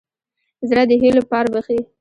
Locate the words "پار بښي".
1.31-1.79